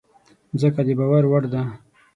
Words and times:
مځکه 0.51 0.81
د 0.87 0.89
باور 0.99 1.23
وړ 1.27 1.43
ده. 1.53 1.61